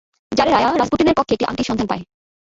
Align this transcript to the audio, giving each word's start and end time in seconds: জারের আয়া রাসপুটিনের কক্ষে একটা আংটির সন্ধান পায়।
জারের 0.31 0.57
আয়া 0.57 0.69
রাসপুটিনের 0.71 1.17
কক্ষে 1.17 1.35
একটা 1.35 1.49
আংটির 1.49 1.67
সন্ধান 1.69 1.87
পায়। 1.87 2.03